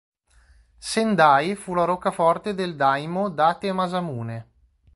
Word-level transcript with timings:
Sendai 0.79 1.53
fu 1.53 1.75
la 1.75 1.83
roccaforte 1.83 2.55
del 2.55 2.75
daimyō 2.75 3.27
Date 3.29 3.71
Masamune. 3.71 4.47